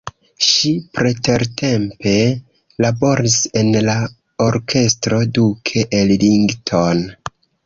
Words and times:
Ŝi 0.43 0.69
pretertempe 0.99 2.13
laboris 2.85 3.35
en 3.61 3.69
la 3.89 3.95
Orkestro 4.47 5.21
Duke 5.37 5.87
Ellington. 6.01 7.07